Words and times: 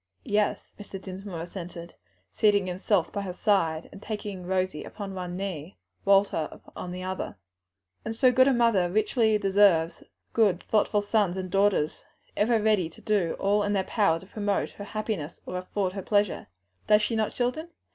"Yes," 0.25 0.71
Mr. 0.79 0.99
Dinsmore 0.99 1.41
assented, 1.43 1.93
seating 2.31 2.65
himself 2.65 3.11
by 3.13 3.21
her 3.21 3.33
side 3.33 3.87
and 3.91 4.01
taking 4.01 4.47
Rosie 4.47 4.83
upon 4.83 5.13
one 5.13 5.37
knee, 5.37 5.77
Walter 6.05 6.59
on 6.75 6.91
the 6.91 7.03
other; 7.03 7.37
"and 8.03 8.15
so 8.15 8.31
good 8.31 8.47
a 8.47 8.51
mother 8.51 8.89
richly 8.89 9.37
deserves 9.37 10.01
good, 10.33 10.63
thoughtful 10.63 11.03
sons 11.03 11.37
and 11.37 11.51
daughters, 11.51 12.03
ever 12.35 12.59
ready 12.59 12.89
to 12.89 12.99
do 12.99 13.33
all 13.35 13.61
in 13.61 13.73
their 13.73 13.83
power 13.83 14.19
to 14.19 14.25
promote 14.25 14.71
her 14.71 14.85
happiness, 14.85 15.39
or 15.45 15.55
afford 15.59 15.93
her 15.93 16.01
pleasure. 16.01 16.47
Does 16.87 17.03
she 17.03 17.15
not, 17.15 17.31
children?" 17.35 17.69